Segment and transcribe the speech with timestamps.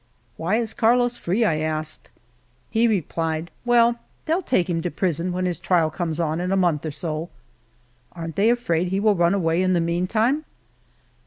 [0.35, 2.09] '""Why is Carlos free?" I asked.
[2.71, 6.57] He replied:Well, they'll take him to pris on when his trial comes on in a
[6.57, 7.29] month or so.""
[8.13, 10.43] Aren't they afraid he will run away in the meantime